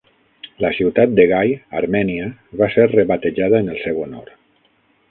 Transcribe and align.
La 0.63 0.71
ciutat 0.77 1.13
de 1.19 1.25
Gai, 1.33 1.53
Armènia, 1.83 2.33
va 2.63 2.73
ser 2.79 2.89
rebatejada 2.97 3.63
en 3.67 3.73
el 3.77 3.83
seu 3.89 4.07
honor. 4.09 4.35